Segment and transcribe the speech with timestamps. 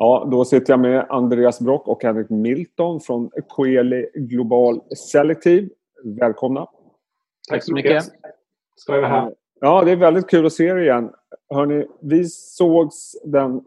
[0.00, 5.68] Ja, då sitter jag med Andreas Brock och Henrik Milton från Coeli Global Selective.
[6.04, 6.66] Välkomna!
[7.48, 8.04] Tack så mycket!
[8.76, 9.34] Ska jag vara här.
[9.60, 11.10] Ja, det är väldigt kul att se er igen.
[11.50, 13.64] Hörrni, vi sågs den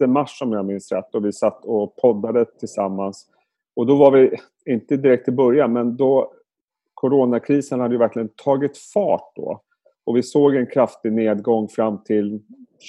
[0.00, 3.26] 6 mars om jag minns rätt och vi satt och poddade tillsammans.
[3.76, 6.32] Och då var vi, inte direkt i början, men då
[6.94, 9.60] coronakrisen hade ju verkligen tagit fart då.
[10.04, 12.42] Och vi såg en kraftig nedgång fram till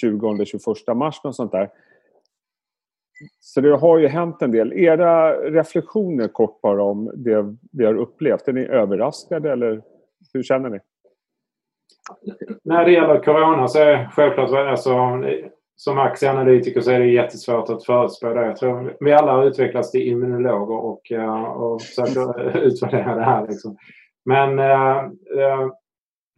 [0.04, 1.70] 20-21 mars och sånt där.
[3.40, 4.74] Så det har ju hänt en del.
[4.74, 8.48] Era reflektioner kort bara om det vi har upplevt.
[8.48, 9.82] Är ni överraskade eller
[10.34, 10.80] hur känner ni?
[12.64, 15.24] När det gäller corona så är självklart alltså,
[15.76, 18.46] som aktieanalytiker så är det jättesvårt att förutspå det.
[18.46, 23.48] Jag tror vi alla har utvecklats till immunologer och, eh, och försöker utvärdera det här.
[23.48, 23.78] Liksom.
[24.26, 24.98] Men eh,
[25.40, 25.68] eh,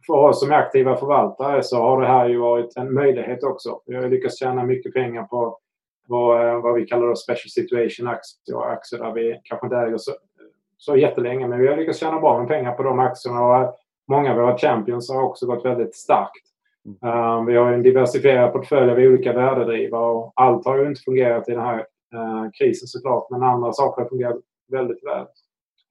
[0.06, 3.80] för oss som är aktiva förvaltare så har det här ju varit en möjlighet också.
[3.86, 5.57] Vi har lyckats tjäna mycket pengar på,
[6.08, 10.12] vad, eh, vad vi kallar special situation aktier, aktier där vi kanske inte äger så,
[10.78, 13.78] så jättelänge men vi har lyckats tjäna bra med pengar på de aktierna och
[14.08, 16.44] många av våra champions har också gått väldigt starkt.
[17.04, 21.48] Uh, vi har en diversifierad portfölj av olika värdedrivare och allt har ju inte fungerat
[21.48, 21.78] i den här
[22.14, 24.36] uh, krisen såklart men andra saker har fungerat
[24.72, 25.26] väldigt väl.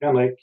[0.00, 0.38] Henrik?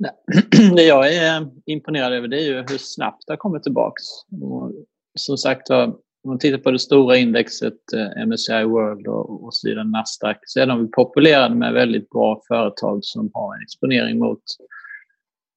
[0.76, 4.02] Det jag är imponerad över det är ju hur snabbt det har kommit tillbaks.
[4.42, 4.72] Och
[5.18, 5.70] som sagt
[6.24, 10.38] om man tittar på det stora indexet eh, MSCI World och, och så vidare, Nasdaq,
[10.44, 14.42] så är de populerade med väldigt bra företag som har en exponering mot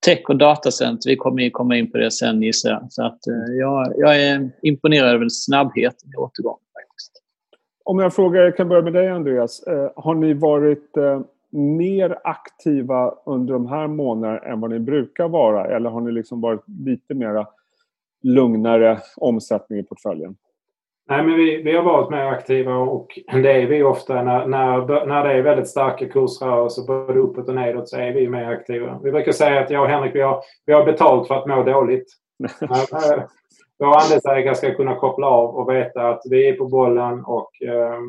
[0.05, 1.09] tech och datacenter.
[1.09, 2.87] Vi kommer komma in på det sen gissar jag.
[2.89, 6.59] Så att, eh, jag, jag är imponerad över snabbheten i återgången.
[6.73, 7.11] Faktiskt.
[7.83, 9.63] Om jag frågar, jag kan börja med dig Andreas.
[9.63, 10.91] Eh, har ni varit
[11.51, 15.75] mer aktiva under de här månaderna än vad ni brukar vara?
[15.75, 17.45] Eller har ni liksom varit lite mer
[18.23, 20.35] lugnare omsättning i portföljen?
[21.09, 25.05] Nej, men vi, vi har varit mer aktiva och det är vi ofta när, när,
[25.05, 28.99] när det är väldigt starka kursrörelser både uppåt och nedåt så är vi mer aktiva.
[29.03, 31.63] Vi brukar säga att jag och Henrik vi har, vi har betalt för att må
[31.63, 32.07] dåligt.
[33.79, 37.61] Eh, våra andelsägare ska kunna koppla av och veta att vi är på bollen och
[37.61, 37.99] eh,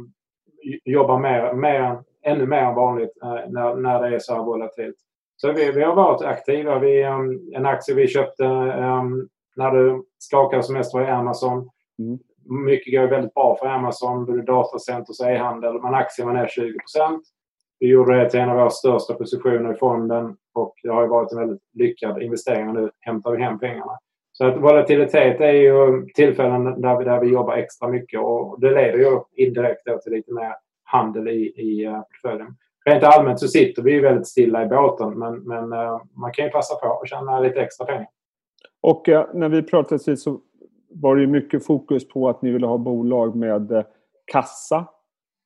[0.85, 4.97] jobbar mer, mer, ännu mer än vanligt eh, när, när det är så här volatilt.
[5.37, 6.79] Så vi, vi har varit aktiva.
[6.79, 11.71] Vi, um, en aktie vi köpte um, när det skakade som mest var i Amazon.
[11.99, 15.83] Mm mycket går väldigt bra för Amazon, både datacenter och e-handel.
[15.83, 17.21] Men aktien var ner 20%
[17.79, 21.33] Vi gjorde det till en av våra största positioner i fonden och det har varit
[21.33, 22.73] en väldigt lyckad investering.
[22.73, 23.99] Nu hämtar vi hem pengarna.
[24.33, 28.71] Så att volatilitet är ju tillfällen där vi, där vi jobbar extra mycket och det
[28.71, 32.57] leder ju indirekt till lite mer handel i, i eh, portföljen.
[32.85, 36.45] Rent allmänt så sitter vi ju väldigt stilla i båten men, men eh, man kan
[36.45, 38.09] ju passa på att tjäna lite extra pengar.
[38.83, 40.41] Och eh, när vi pratade så
[40.95, 43.85] var det mycket fokus på att ni ville ha bolag med eh,
[44.25, 44.87] kassa.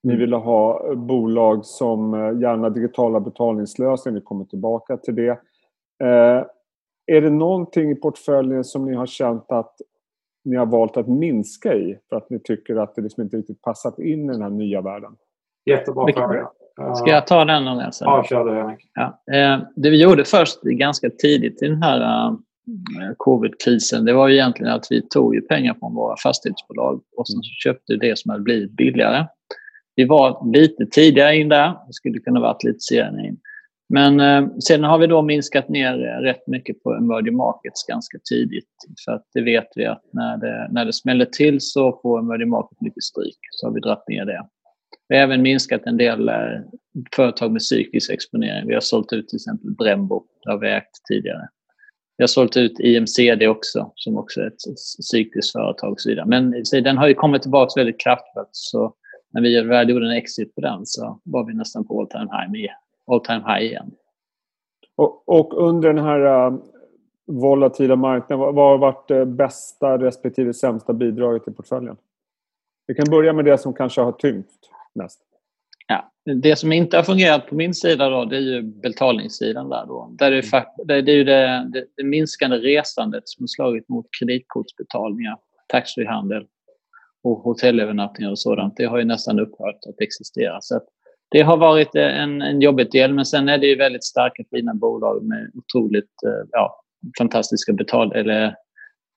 [0.02, 0.20] Ni mm.
[0.20, 4.14] ville ha eh, bolag som eh, gärna digitala betalningslösningar.
[4.14, 5.30] Vi kommer tillbaka till det.
[6.04, 6.44] Eh,
[7.06, 9.74] är det någonting i portföljen som ni har känt att
[10.44, 13.62] ni har valt att minska i för att ni tycker att det liksom inte riktigt
[13.62, 15.16] passat in i den här nya världen?
[15.66, 16.48] Jättebra fråga.
[16.94, 17.66] Ska jag ta den?
[17.66, 17.90] Eller?
[18.00, 18.76] Ja, kör du.
[18.94, 19.60] Ja.
[19.76, 22.36] Det vi gjorde först ganska tidigt i den här
[23.16, 27.42] covid-krisen, det var ju egentligen att vi tog ju pengar från våra fastighetsbolag och sen
[27.42, 29.26] så köpte det som hade blivit billigare.
[29.96, 33.38] Vi var lite tidigare in där, det skulle kunna varit lite senare in.
[33.88, 38.68] Men eh, sen har vi då minskat ner rätt mycket på emerging markets ganska tidigt.
[39.04, 42.48] För att det vet vi att när det, när det smäller till så får emerging
[42.48, 43.38] markets mycket stryk.
[43.50, 44.46] Så har vi dragit ner det.
[45.08, 46.34] Vi har även minskat en del eh,
[47.16, 48.68] företag med psykisk exponering.
[48.68, 51.48] Vi har sålt ut till exempel Brembo, det har vi ägt tidigare.
[52.18, 56.26] Vi har sålt ut IMCD också, som också är ett cykliskt företag och så vidare.
[56.26, 58.48] Men den har ju kommit tillbaka väldigt kraftfullt.
[58.52, 58.94] Så
[59.30, 62.58] när vi väl gjorde en exit på den så var vi nästan på all time
[62.58, 62.70] high,
[63.06, 63.90] all time high igen.
[64.96, 66.58] Och, och under den här uh,
[67.26, 71.96] volatila marknaden, vad, vad har varit det bästa respektive sämsta bidraget i portföljen?
[72.86, 75.20] Vi kan börja med det som kanske har tyngt mest.
[76.36, 79.68] Det som inte har fungerat på min sida då, det är ju betalningssidan.
[79.68, 80.14] Där då.
[80.18, 80.42] Där är
[80.86, 85.36] det, det är ju det, det, det, minskande resandet som har slagit mot kreditkortsbetalningar,
[85.66, 86.46] taxfree-handel
[87.22, 88.76] och hotellövernattningar och sådant.
[88.76, 90.58] Det har ju nästan upphört att existera.
[90.60, 90.86] Så att
[91.30, 94.74] det har varit en, en jobbig del, men sen är det ju väldigt starka fina
[94.74, 96.12] bolag med otroligt
[96.50, 96.84] ja,
[97.18, 98.54] fantastiska betal eller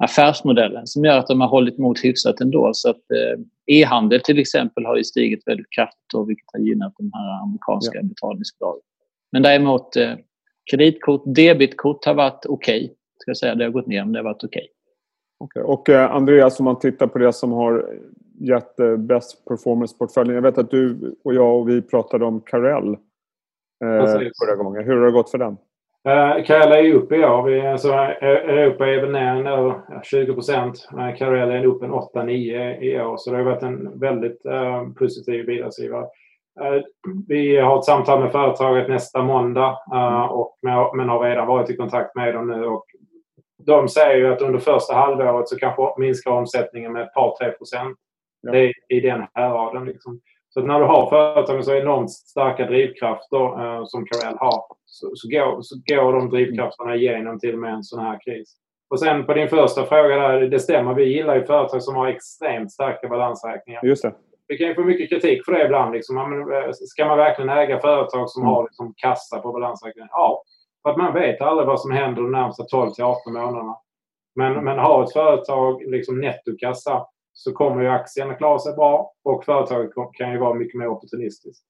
[0.03, 2.71] affärsmodellen som gör att de har hållit emot hyfsat ändå.
[2.73, 6.93] Så att eh, e-handel till exempel har ju stigit väldigt kraftigt och vilket har gynnat
[6.97, 8.03] de här amerikanska ja.
[8.03, 8.81] betalningsbolagen.
[9.31, 10.13] Men däremot eh,
[10.71, 12.83] kreditkort, debitkort har varit okej.
[12.83, 13.55] Okay, ska säga.
[13.55, 14.67] Det har gått ner men det har varit okej.
[15.39, 15.63] Okay.
[15.63, 15.73] okay.
[15.73, 17.99] Och eh, Andreas, om man tittar på det som har
[18.39, 20.35] gett best performance-portföljen.
[20.35, 22.93] Jag vet att du och jag och vi pratade om Carell
[23.83, 24.07] eh,
[24.45, 24.83] förra gången.
[24.83, 25.57] Hur har det gått för den?
[26.09, 27.65] Uh, Carell är uppe i år.
[27.65, 30.89] Alltså, Europa är väl ner nu 20 procent.
[31.17, 33.17] Carell är upp en 8-9 i år.
[33.17, 36.05] Så det har varit en väldigt uh, positiv bidragsgivare.
[36.61, 36.81] Uh,
[37.27, 39.77] vi har ett samtal med företaget nästa måndag
[40.29, 42.65] och med, men har redan varit i kontakt med dem nu.
[42.65, 42.85] Och
[43.65, 47.51] de säger ju att under första halvåret så kanske minskar omsättningen med ett par, tre
[47.51, 47.97] procent.
[48.51, 49.85] Det är i den häraden.
[49.85, 50.19] Liksom.
[50.53, 55.11] Så när du har företag med så enormt starka drivkrafter uh, som Carell har så,
[55.13, 58.55] så, går, så går de drivkrafterna igenom till och med en sån här kris.
[58.89, 60.93] Och sen på din första fråga där, det stämmer.
[60.93, 63.85] Vi gillar ju företag som har extremt starka balansräkningar.
[63.85, 64.13] Just det.
[64.47, 65.93] Vi kan ju få mycket kritik för det ibland.
[65.93, 66.17] Liksom.
[66.17, 68.53] Eh, ska man verkligen äga företag som mm.
[68.53, 70.09] har liksom, kassa på balansräkningen?
[70.11, 70.43] Ja,
[70.83, 73.77] för att man vet aldrig vad som händer de närmsta 12 till 18 månaderna.
[74.35, 77.05] Men, men har ett företag liksom nettokassa
[77.43, 80.87] så kommer ju aktien att klara sig bra och företaget kan ju vara mycket mer
[80.87, 81.65] opportunistiskt.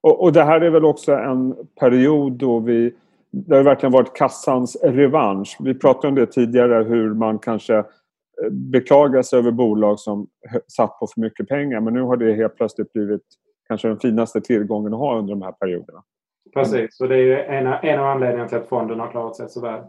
[0.00, 2.94] Och, och det här är väl också en period då vi
[3.30, 5.56] det har verkligen varit kassans revansch.
[5.60, 7.84] Vi pratade om det tidigare hur man kanske eh,
[8.50, 10.26] beklagar sig över bolag som
[10.68, 13.22] satt på för mycket pengar men nu har det helt plötsligt blivit
[13.68, 16.02] kanske den finaste tillgången att ha under de här perioderna.
[16.54, 19.60] Precis, och det är en, en av anledningarna till att fonden har klarat sig så
[19.60, 19.80] väl.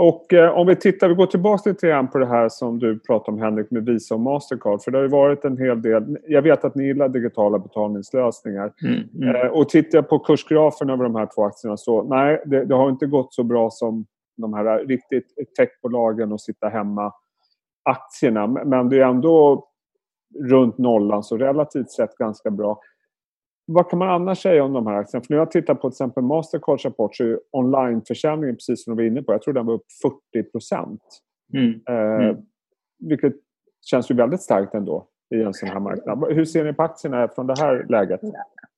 [0.00, 2.98] Och eh, om vi tittar, vi går tillbaka lite grann på det här som du
[2.98, 4.82] pratade om Henrik med Visa och Mastercard.
[4.82, 8.72] För det har ju varit en hel del, jag vet att ni gillar digitala betalningslösningar.
[8.84, 9.36] Mm, mm.
[9.36, 12.74] Eh, och tittar jag på kursgrafen över de här två aktierna så nej, det, det,
[12.74, 14.06] har inte gått så bra som
[14.36, 15.26] de här riktigt
[15.58, 17.12] techbolagen och sitta hemma
[17.82, 18.46] aktierna.
[18.46, 19.66] Men det är ändå
[20.50, 22.80] runt nollan så relativt sett ganska bra.
[23.70, 25.24] Vad kan man annars säga om de här aktierna?
[25.24, 29.02] För när jag tittar på till exempel Mastercards rapport så är onlineförsäljningen, precis som du
[29.02, 29.86] var inne på, jag tror den var upp
[30.32, 31.02] 40 procent.
[31.54, 31.80] Mm.
[31.88, 32.36] Eh, mm.
[32.98, 33.32] vilket
[33.90, 36.34] känns ju väldigt starkt ändå i en sån här marknad.
[36.34, 38.20] Hur ser ni på aktierna från det här läget?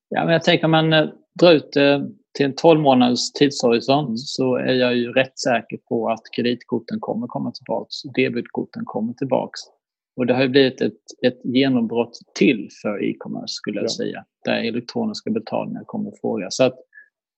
[0.09, 1.07] Ja, men jag tänker om man eh,
[1.39, 2.01] drar ut det eh,
[2.37, 4.17] till en 12 månaders tidshorisont mm.
[4.17, 7.89] så är jag ju rätt säker på att kreditkorten kommer komma tillbaka.
[8.15, 9.57] Debitkorten kommer tillbaka.
[10.21, 13.89] Och det har blivit ett, ett genombrott till för e-commerce skulle jag ja.
[13.89, 16.47] säga, där elektroniska betalningar kommer att fråga.
[16.49, 16.75] Så att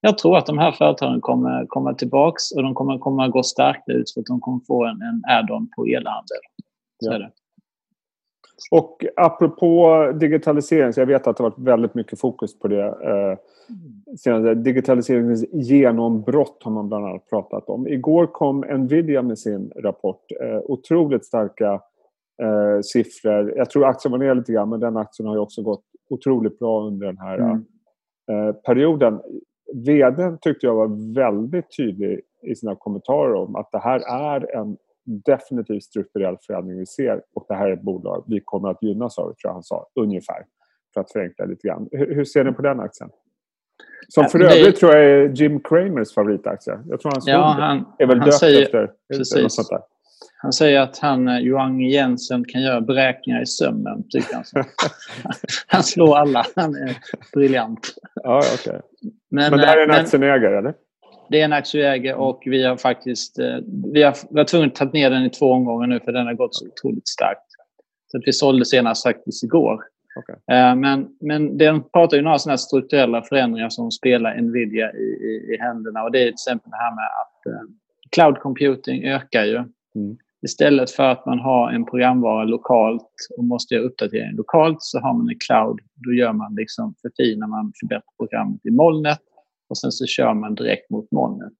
[0.02, 3.92] jag tror att de här företagen kommer komma tillbaks och de kommer komma gå stärkta
[3.92, 6.38] ut för att de kommer få en, en add-on på elhandel.
[7.04, 7.30] Så ja.
[8.72, 12.86] Och apropå digitalisering, så jag vet att det har varit väldigt mycket fokus på det.
[14.26, 17.88] Eh, digitaliseringens genombrott har man bland annat pratat om.
[17.88, 20.26] Igår kom Nvidia med sin rapport.
[20.42, 21.82] Eh, otroligt starka
[22.42, 23.54] eh, siffror.
[23.58, 26.60] Jag tror aktien var ner lite grann men den aktien har ju också gått otroligt
[26.60, 27.66] bra under den här mm.
[28.32, 29.22] eh, perioden.
[29.74, 34.78] VDn tyckte jag var väldigt tydlig i sina kommentarer om att det här är en
[35.06, 39.18] definitiv strukturell förändring vi ser och det här är ett bolag vi kommer att gynnas
[39.18, 40.46] av, tror jag han sa, ungefär.
[40.94, 41.90] För att förenkla lite grann.
[41.92, 43.10] Hur, hur ser ni på den aktien?
[44.08, 44.72] Som för övrigt det...
[44.72, 46.80] tror jag är Jim Kramers favoritaktie.
[46.88, 48.92] Jag tror hans ja, han, är väl döpt säger, efter.
[49.14, 49.70] Precis.
[50.38, 54.44] Han säger att han, eh, Johan Jensen kan göra beräkningar i sömnen, tycker han.
[55.68, 56.46] han slår alla.
[56.56, 56.98] Han är
[57.34, 57.94] briljant.
[58.24, 58.80] Ja, okay.
[59.32, 60.74] men, men det här är en eh, aktieägare, eller?
[61.30, 63.58] Det är en aktieägare och vi har faktiskt eh,
[63.94, 66.26] vi har, vi har tvungna att ta ner den i två omgångar nu för den
[66.26, 67.46] har gått så otroligt starkt.
[68.12, 69.84] Så att vi sålde senast faktiskt igår.
[70.16, 70.36] Okay.
[70.76, 75.58] Men, men den pratar ju några sådana strukturella förändringar som spelar Nvidia i, i, i
[75.60, 76.04] händerna.
[76.04, 77.70] Och det är till exempel det här med att
[78.14, 79.56] cloud computing ökar ju.
[79.96, 80.18] Mm.
[80.44, 85.14] Istället för att man har en programvara lokalt och måste göra uppdatering lokalt så har
[85.14, 85.80] man en cloud.
[85.96, 89.20] Då gör man liksom, förfinar man, förbättrar programmet i molnet
[89.70, 91.54] och sen så kör man direkt mot molnet.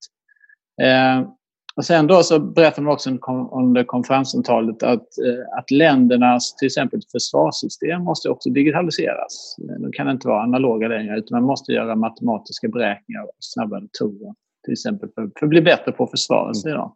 [0.82, 1.30] Eh,
[1.76, 3.10] och sen då så berättade man också
[3.52, 9.56] under konferenssamtalet att, eh, att ländernas till exempel försvarssystem måste också digitaliseras.
[9.58, 14.34] De kan inte vara analoga längre utan man måste göra matematiska beräkningar och snabba datorer
[14.64, 16.66] till exempel för, för att bli bättre på försvaret.
[16.66, 16.90] Mm.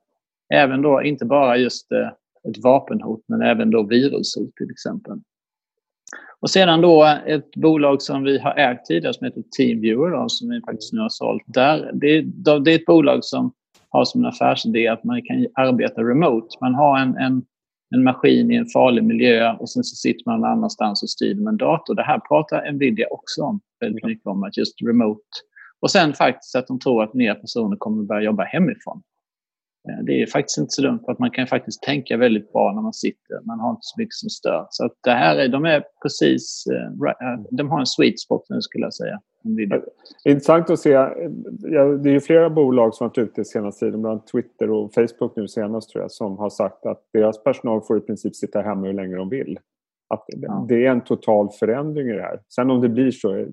[0.54, 2.08] Även då, inte bara just eh,
[2.50, 5.20] ett vapenhot, men även då virushot till exempel.
[6.40, 10.50] Och sedan då ett bolag som vi har ägt tidigare som heter Teamviewer då, som
[10.50, 11.44] vi faktiskt nu har sålt.
[11.46, 12.22] Där, det,
[12.60, 13.54] det är ett bolag som
[13.90, 16.48] har som en affärsidé att man kan arbeta remote.
[16.62, 17.46] Man har en, en,
[17.96, 21.36] en maskin i en farlig miljö och sen så sitter man någon annanstans och styr
[21.36, 21.96] med en dator.
[21.96, 25.22] Det här pratar Nvidia också om väldigt mycket om, att just remote.
[25.80, 29.02] Och sen faktiskt att de tror att mer personer kommer börja jobba hemifrån.
[29.90, 32.74] Eh, det är faktiskt inte så dumt för att man kan faktiskt tänka väldigt bra
[32.74, 33.42] när man sitter.
[33.46, 34.68] Man har inte så mycket som stör.
[34.70, 38.46] Så att det här är, de är precis, eh, eh, de har en sweet spot
[38.50, 39.22] nu skulle jag säga.
[40.26, 40.90] Intressant att se.
[40.90, 44.94] Det är ju flera bolag som har varit ute senaste tiden, bland annat Twitter och
[44.94, 48.62] Facebook nu senast tror jag, som har sagt att deras personal får i princip sitta
[48.62, 49.60] hemma hur länge de vill.
[50.10, 50.26] Att
[50.68, 52.40] det är en total förändring i det här.
[52.56, 53.48] Sen om det blir så i,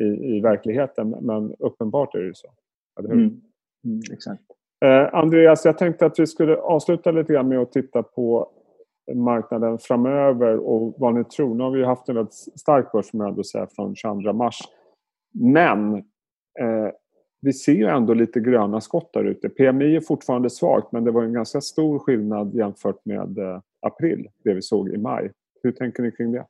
[0.00, 2.48] i, i verkligheten, men uppenbart är det så.
[3.00, 3.40] Mm.
[3.84, 4.42] Mm, exakt.
[4.84, 8.50] Eh, Andreas, jag tänkte att vi skulle avsluta lite grann med att titta på
[9.14, 11.54] marknaden framöver och vad ni tror.
[11.54, 14.58] Nu har vi haft en väldigt stark börs som jag ändå säger från 22 mars.
[15.32, 15.94] Men
[16.60, 16.90] eh,
[17.40, 19.48] vi ser ju ändå lite gröna skott där ute.
[19.48, 24.28] PMI är fortfarande svagt men det var en ganska stor skillnad jämfört med eh, april,
[24.44, 25.32] det vi såg i maj.
[25.62, 26.46] Hur tänker ni kring det?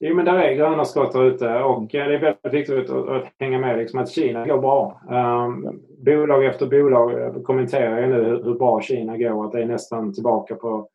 [0.00, 3.08] Jo, men där är gröna skott där ute och eh, det är väldigt viktigt att,
[3.08, 5.00] att hänga med liksom att Kina går bra.
[5.10, 9.66] Um, bolag efter bolag eh, kommenterar ju nu hur bra Kina går, att det är
[9.66, 10.88] nästan tillbaka på,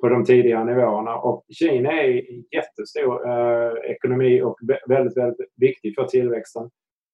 [0.00, 1.16] på de tidigare nivåerna.
[1.16, 4.56] Och Kina är en jättestor uh, ekonomi och
[4.88, 6.70] väldigt, väldigt viktig för tillväxten.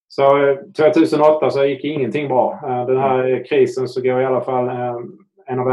[0.09, 2.59] Så 2008 så gick ingenting bra.
[2.87, 4.69] Den här krisen så går i alla fall
[5.47, 5.67] en av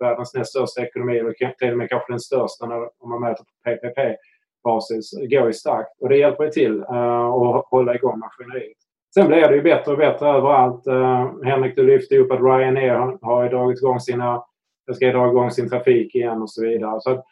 [0.00, 2.64] världens näst största ekonomier, till och med kanske den största
[2.98, 3.70] om man mäter på
[4.64, 5.90] PPP-basis, går ju starkt.
[6.00, 8.76] Och det hjälper ju till att hålla igång maskineriet.
[9.14, 10.86] Sen blir det ju bättre och bättre överallt.
[11.44, 14.44] Henrik, du lyfte upp att Ryanair har dragit igång sina,
[14.94, 17.00] ska dra igång sin trafik igen och så vidare.
[17.00, 17.24] Så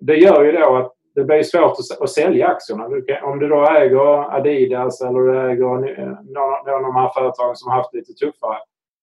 [0.00, 2.84] det gör ju då att det blir svårt att, att sälja aktierna.
[3.22, 5.64] Om du då äger Adidas eller du äger
[6.34, 8.58] någon av de här företagen som har haft det lite tuffare.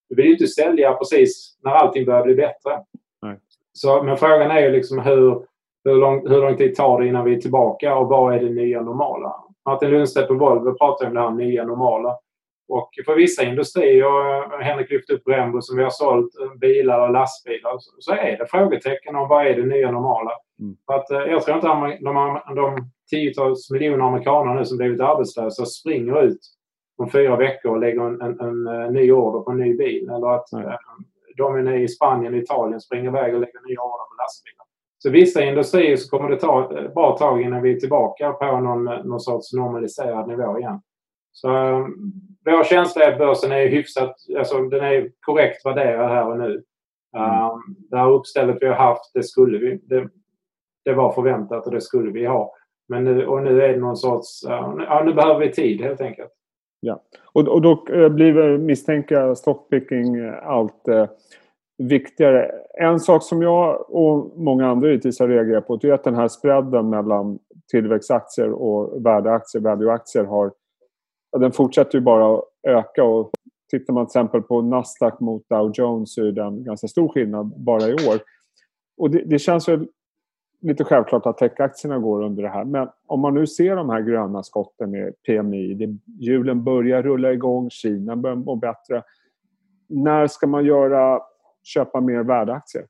[0.09, 2.83] Du vill ju inte sälja precis när allting börjar bli bättre.
[3.21, 3.38] Nej.
[3.74, 5.45] Så, men frågan är ju liksom hur,
[5.83, 8.50] hur, lång, hur lång tid tar det innan vi är tillbaka och vad är det
[8.50, 9.36] nya normala?
[9.65, 12.17] Martin Lundstedt på Volvo pratar om det här nya normala.
[12.69, 17.77] Och för vissa industrier, Henrik lyfte upp Brembo som vi har sålt bilar och lastbilar,
[18.00, 20.31] så är det frågetecken om vad är det nya normala.
[20.59, 20.77] Mm.
[20.86, 25.01] För att, eh, jag tror inte att de, de tiotals miljoner amerikaner nu som blivit
[25.01, 26.39] arbetslösa springer ut
[26.98, 30.09] om fyra veckor och lägger en, en, en, en ny order på en ny bil.
[30.09, 30.71] Eller att mm.
[31.38, 34.69] de är i Spanien och Italien springer iväg och lägger nya order på lastbilar.
[35.03, 38.60] Så vissa industrier så kommer det ta ett bra tag innan vi är tillbaka på
[38.60, 40.82] någon, någon sorts normaliserad nivå igen.
[41.32, 41.50] Så
[42.46, 46.63] vår känsla är att börsen är hyfsat, alltså den är korrekt värderad här och nu.
[47.18, 47.46] Mm.
[47.46, 50.10] Um, det här uppstället vi har haft, det skulle vi, det,
[50.86, 52.53] det var förväntat och det skulle vi ha.
[52.88, 56.32] Men nu, och nu är det någon sorts, ja nu behöver vi tid helt enkelt.
[56.79, 57.03] Ja,
[57.34, 61.08] och, och då eh, blir misstänka stockpicking eh, allt eh,
[61.79, 62.51] viktigare.
[62.79, 66.27] En sak som jag och många andra givetvis har reagerat på är att den här
[66.27, 67.39] spreaden mellan
[67.71, 70.51] tillväxtaktier och värdeaktier, valueaktier har
[71.38, 73.31] den fortsätter ju bara att öka och
[73.69, 77.07] tittar man till exempel på Nasdaq mot Dow Jones så är det en ganska stor
[77.07, 78.19] skillnad bara i år.
[78.98, 79.88] Och det, det känns väl
[80.62, 82.65] lite självklart att techaktierna går under det här.
[82.65, 87.31] Men om man nu ser de här gröna skotten med PMI, det, hjulen börjar rulla
[87.31, 89.03] igång, Kina börjar må bättre.
[89.89, 91.21] När ska man göra,
[91.70, 92.86] köpa mer värdeaktier?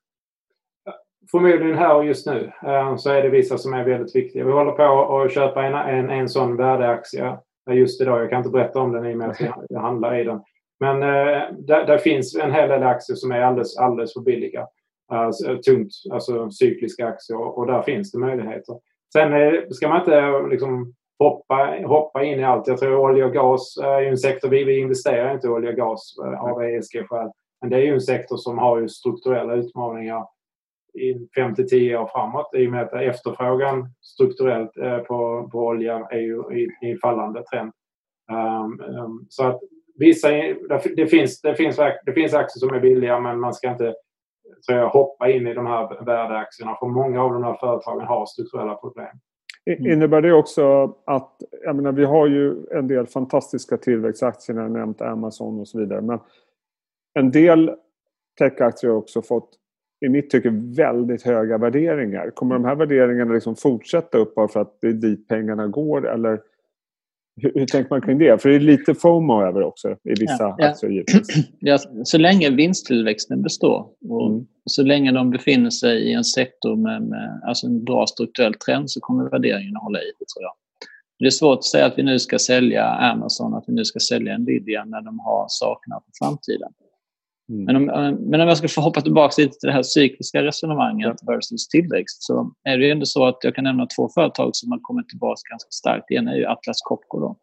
[1.31, 4.45] Förmodligen här och just nu eh, så är det vissa som är väldigt viktiga.
[4.45, 7.37] Vi håller på att köpa en, en, en sån värdeaktie
[7.69, 8.21] eh, just idag.
[8.21, 10.41] Jag kan inte berätta om den i och med att jag handlar i den.
[10.79, 14.67] Men eh, där, där, finns en hel del aktier som är alldeles, alldeles för billiga.
[15.11, 18.75] Alltså, tungt, alltså cykliska aktier och, där finns det möjligheter.
[19.13, 19.31] Sen
[19.69, 22.67] ska man inte liksom, hoppa, hoppa in i allt.
[22.67, 25.75] Jag tror olja och gas är en sektor, vi, vi investerar inte i olja och
[25.75, 27.31] gas av ESG-skäl.
[27.61, 30.25] Men det är ju en sektor som har ju strukturella utmaningar
[30.93, 35.59] i 5 till 10 år framåt i och med att efterfrågan strukturellt eh, på, på
[35.59, 37.71] olja är ju i, i fallande trend.
[38.31, 39.59] Um, um, så att
[39.95, 40.29] vissa,
[40.95, 43.95] det finns, det, finns, det finns aktier som är billiga men man ska inte
[44.67, 48.25] tror jag, hoppa in i de här värdeaktierna för många av de här företagen har
[48.25, 49.17] strukturella problem.
[49.65, 49.91] Mm.
[49.91, 54.69] Innebär det också att, jag menar vi har ju en del fantastiska tillväxtaktier, jag har
[54.69, 56.19] nämnt Amazon och så vidare, men
[57.19, 57.71] en del
[58.39, 59.49] techaktier har också fått
[60.05, 62.29] i mitt tycke väldigt höga värderingar.
[62.29, 66.13] Kommer de här värderingarna liksom fortsätta upp bara för att det är dit pengarna går
[66.13, 66.39] eller
[67.41, 68.41] hur, hur tänker man kring det?
[68.41, 70.69] För det är lite FOMO över också i vissa ja, ja.
[70.69, 71.03] aktier
[71.59, 74.45] ja, Så länge vinsttillväxten består och mm.
[74.65, 78.91] så länge de befinner sig i en sektor med, med alltså en bra strukturell trend
[78.91, 80.53] så kommer värderingen att hålla i det tror jag.
[81.19, 83.99] Det är svårt att säga att vi nu ska sälja Amazon, att vi nu ska
[83.99, 86.71] sälja Nvidia när de har saknat för framtiden.
[87.49, 87.63] Mm.
[87.65, 91.15] Men, om, men om jag ska få hoppa tillbaka lite till det här cykliska resonemanget
[91.21, 91.33] ja.
[91.33, 94.71] versus tillväxt så är det ju ändå så att jag kan nämna två företag som
[94.71, 96.05] har kommit tillbaka ganska starkt.
[96.07, 97.37] Det ena är ju Atlas Copco då,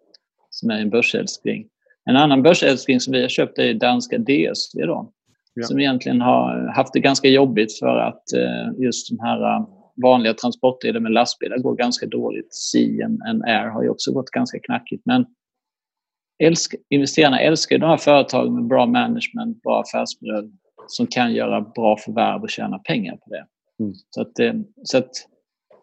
[0.50, 1.66] som är en börsälskling.
[2.04, 5.12] En annan börsälskling som vi har köpt är danska DSV då,
[5.54, 5.62] ja.
[5.62, 9.68] som egentligen har haft det ganska jobbigt för att eh, just de här eh,
[10.02, 12.54] vanliga transportleder med lastbilar går ganska dåligt.
[12.54, 15.02] Sea and Air har ju också gått ganska knackigt.
[15.06, 15.26] Men
[16.38, 20.50] älsk, investerarna älskar de här företagen med bra management, bra affärsmodell
[20.86, 23.46] som kan göra bra förvärv och tjäna pengar på det.
[23.80, 23.92] Mm.
[24.10, 25.10] Så, att, eh, så att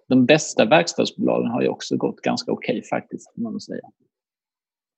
[0.08, 3.90] de bästa verkstadsbolagen har ju också gått ganska okej okay, faktiskt, man säga.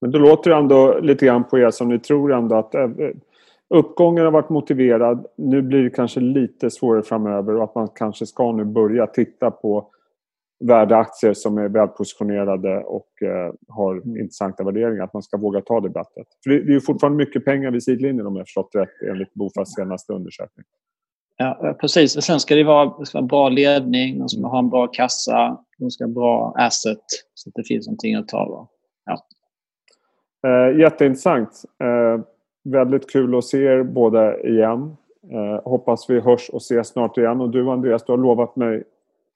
[0.01, 2.89] Men då låter det ändå lite grann på er som ni tror ändå att eh,
[3.69, 5.25] uppgången har varit motiverad.
[5.37, 9.51] Nu blir det kanske lite svårare framöver och att man kanske ska nu börja titta
[9.51, 9.87] på
[10.67, 14.17] värdeaktier som är välpositionerade och eh, har mm.
[14.17, 15.03] intressanta värderingar.
[15.03, 16.27] Att man ska våga ta det bettet.
[16.43, 20.13] För det, är fortfarande mycket pengar vid sidlinjen om jag förstått rätt enligt Bofas senaste
[20.13, 20.65] undersökning.
[21.37, 22.17] Ja, precis.
[22.17, 25.57] Och sen ska det vara, ska vara bra ledning, de ska ha en bra kassa,
[25.77, 27.03] de ska ha bra asset
[27.33, 28.69] så att det finns någonting att ta.
[29.05, 29.17] Ja.
[30.49, 31.49] Eh, jätteintressant.
[31.83, 32.25] Eh,
[32.63, 34.95] väldigt kul att se er båda igen.
[35.31, 37.41] Eh, hoppas vi hörs och ses snart igen.
[37.41, 38.83] Och du Andreas, du har lovat mig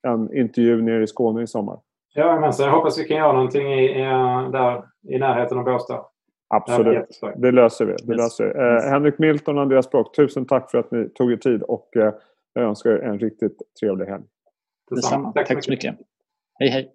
[0.08, 1.80] en intervju nere i Skåne i sommar.
[2.14, 4.04] Ja, men så jag hoppas vi kan göra någonting i, i,
[4.52, 6.06] där, i närheten av Båstad.
[6.48, 7.96] Absolut, det löser vi.
[8.04, 8.60] Det löser vi.
[8.60, 11.98] Eh, Henrik Milton och Andreas Brock, tusen tack för att ni tog er tid och
[11.98, 12.14] eh,
[12.54, 14.24] jag önskar er en riktigt trevlig helg.
[14.92, 15.32] Detsamma.
[15.32, 15.96] Tack, tack så mycket.
[16.60, 16.92] Hej, hej.